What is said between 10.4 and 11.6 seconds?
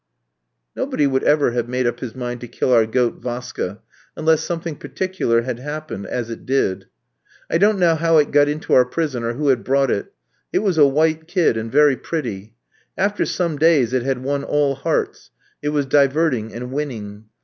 It was a white kid,